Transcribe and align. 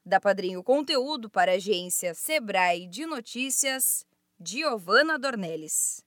Da 0.05 0.19
Padrinho 0.19 0.61
Conteúdo 0.61 1.29
para 1.29 1.53
a 1.53 1.55
agência 1.55 2.13
Sebrae 2.13 2.87
de 2.87 3.05
Notícias, 3.05 4.05
Giovana 4.39 5.17
Dornelles. 5.17 6.03